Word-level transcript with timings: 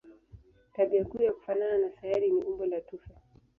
Tabia 0.73 1.05
kuu 1.05 1.21
ya 1.23 1.31
kufanana 1.33 1.77
na 1.77 1.91
sayari 2.01 2.31
ni 2.31 2.43
umbo 2.43 2.65
la 2.65 2.81
tufe. 2.81 3.13